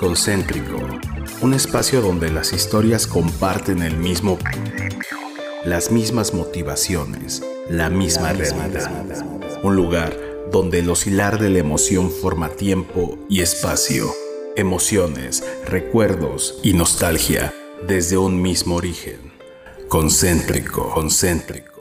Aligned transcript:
Concéntrico, 0.00 0.78
un 1.42 1.52
espacio 1.52 2.00
donde 2.00 2.30
las 2.30 2.54
historias 2.54 3.06
comparten 3.06 3.82
el 3.82 3.98
mismo 3.98 4.38
las 5.66 5.90
mismas 5.90 6.32
motivaciones, 6.32 7.42
la 7.68 7.90
misma 7.90 8.32
realidad. 8.32 9.26
Un 9.62 9.76
lugar 9.76 10.16
donde 10.50 10.78
el 10.78 10.88
oscilar 10.88 11.38
de 11.38 11.50
la 11.50 11.58
emoción 11.58 12.10
forma 12.10 12.48
tiempo 12.48 13.18
y 13.28 13.42
espacio, 13.42 14.10
emociones, 14.56 15.44
recuerdos 15.66 16.58
y 16.62 16.72
nostalgia 16.72 17.52
desde 17.86 18.16
un 18.16 18.40
mismo 18.40 18.76
origen. 18.76 19.34
Concéntrico, 19.88 20.94
concéntrico. 20.94 21.79